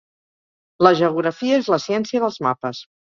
[0.87, 2.81] La Geografía és la ciència dels mapes